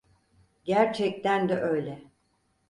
[0.63, 2.03] Gerçekten de öyle.